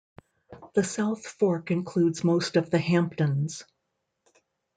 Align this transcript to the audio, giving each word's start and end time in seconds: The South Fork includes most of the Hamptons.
The 0.73 0.83
South 0.83 1.27
Fork 1.27 1.69
includes 1.69 2.23
most 2.23 2.55
of 2.55 2.71
the 2.71 2.79
Hamptons. 2.79 3.65